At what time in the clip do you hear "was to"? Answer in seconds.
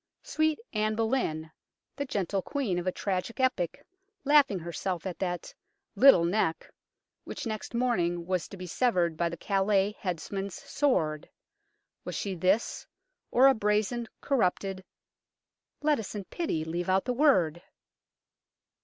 8.25-8.57